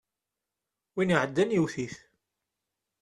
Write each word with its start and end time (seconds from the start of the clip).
Win 0.93 1.13
iɛeddan 1.13 1.53
yewwet-it. 1.55 1.95